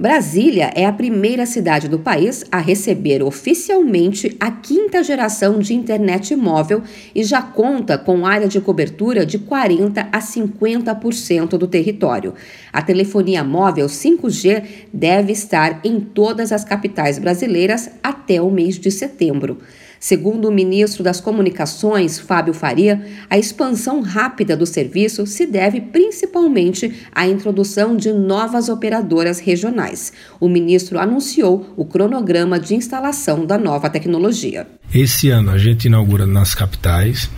[0.00, 6.34] Brasília é a primeira cidade do país a receber oficialmente a quinta geração de internet
[6.34, 6.82] móvel
[7.14, 12.32] e já conta com área de cobertura de 40 a 50% do território.
[12.72, 18.90] A telefonia móvel 5G deve estar em todas as capitais brasileiras até o mês de
[18.90, 19.58] setembro.
[20.02, 27.06] Segundo o ministro das Comunicações, Fábio Faria, a expansão rápida do serviço se deve principalmente
[27.12, 29.89] à introdução de novas operadoras regionais.
[30.38, 34.66] O ministro anunciou o cronograma de instalação da nova tecnologia.
[34.92, 37.30] Esse ano a gente inaugura nas capitais,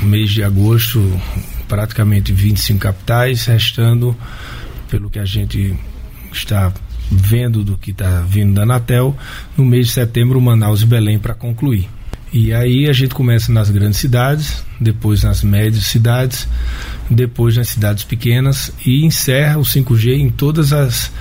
[0.00, 1.00] mês de agosto,
[1.68, 4.16] praticamente 25 capitais, restando,
[4.88, 5.76] pelo que a gente
[6.32, 6.72] está
[7.10, 9.16] vendo do que está vindo da Anatel,
[9.56, 11.88] no mês de setembro Manaus e Belém para concluir.
[12.32, 16.48] E aí a gente começa nas grandes cidades, depois nas médias cidades,
[17.10, 21.12] depois nas cidades pequenas e encerra o 5G em todas as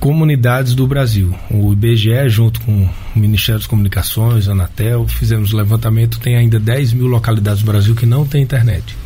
[0.00, 1.34] comunidades do Brasil.
[1.50, 6.58] O IBGE, junto com o Ministério das Comunicações, a Anatel, fizemos o levantamento, tem ainda
[6.58, 8.96] 10 mil localidades do Brasil que não tem internet.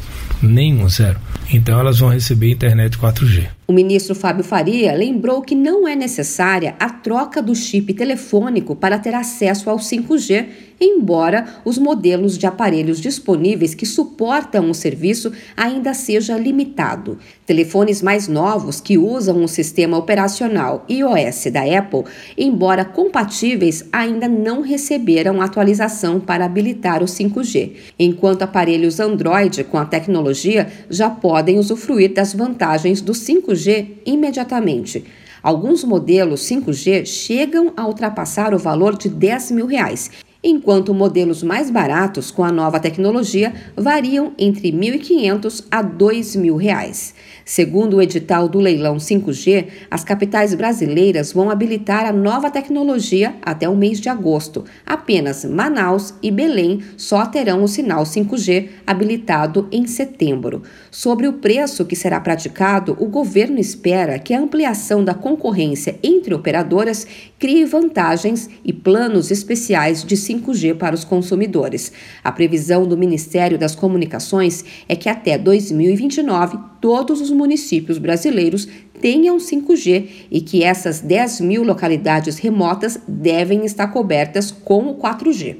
[0.41, 1.19] Nenhuma, zero.
[1.53, 3.49] Então elas vão receber internet 4G.
[3.71, 8.99] O ministro Fábio Faria lembrou que não é necessária a troca do chip telefônico para
[8.99, 10.49] ter acesso ao 5G,
[10.81, 17.17] embora os modelos de aparelhos disponíveis que suportam o serviço ainda seja limitado.
[17.47, 22.05] Telefones mais novos que usam o sistema operacional iOS da Apple,
[22.37, 29.85] embora compatíveis, ainda não receberam atualização para habilitar o 5G, enquanto aparelhos Android com a
[29.85, 35.05] tecnologia já podem usufruir das vantagens do 5G 5G imediatamente.
[35.43, 40.11] Alguns modelos 5G chegam a ultrapassar o valor de 10 mil reais
[40.43, 47.15] enquanto modelos mais baratos com a nova tecnologia variam entre R$ 1.500 a R$ 2.000.
[47.45, 53.69] Segundo o edital do leilão 5G, as capitais brasileiras vão habilitar a nova tecnologia até
[53.69, 54.65] o mês de agosto.
[54.87, 60.63] Apenas Manaus e Belém só terão o sinal 5G habilitado em setembro.
[60.91, 66.33] Sobre o preço que será praticado, o governo espera que a ampliação da concorrência entre
[66.33, 67.07] operadoras
[67.39, 71.93] crie vantagens e planos especiais de 5G para os consumidores.
[72.23, 78.69] A previsão do Ministério das Comunicações é que até 2029 todos os municípios brasileiros
[79.01, 85.57] tenham 5G e que essas 10 mil localidades remotas devem estar cobertas com o 4G.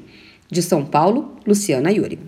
[0.49, 2.19] De São Paulo, Luciana Yuri.